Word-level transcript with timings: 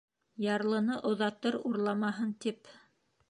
Ярлыны 0.43 0.95
оҙатыр 1.09 1.57
«урламаһын» 1.71 2.35
тип. 2.47 2.73